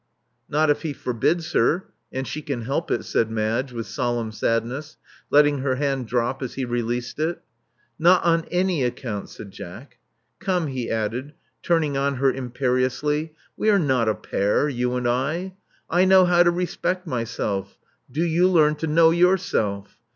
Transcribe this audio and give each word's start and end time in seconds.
Not 0.49 0.71
if 0.71 0.81
he 0.81 0.93
forbids 0.93 1.51
her— 1.53 1.85
and 2.11 2.27
she 2.27 2.41
can 2.41 2.63
help 2.63 2.89
it," 2.89 3.05
said 3.05 3.29
Madge 3.29 3.71
with 3.71 3.85
solemn 3.85 4.31
sadness, 4.31 4.97
letting 5.29 5.59
her 5.59 5.75
hand 5.75 6.07
drop 6.07 6.41
as 6.41 6.55
he 6.55 6.65
released 6.65 7.19
it. 7.19 7.39
Not 7.99 8.23
on 8.23 8.45
any 8.49 8.83
account," 8.83 9.29
said 9.29 9.51
Jack. 9.51 9.99
ComcJ," 10.39 10.71
he 10.71 10.89
added, 10.89 11.33
turning 11.61 11.97
on 11.97 12.15
her 12.15 12.31
imperiously: 12.33 13.35
we 13.55 13.69
are 13.69 13.77
not 13.77 14.09
a 14.09 14.15
pair, 14.15 14.67
you 14.67 14.95
and 14.95 15.07
I. 15.07 15.53
I 15.87 16.05
know 16.05 16.25
how 16.25 16.41
to 16.41 16.49
respect 16.49 17.05
myself: 17.05 17.77
do 18.11 18.23
you 18.23 18.47
learn 18.49 18.73
to 18.77 18.87
know 18.87 19.11
yourself. 19.11 19.97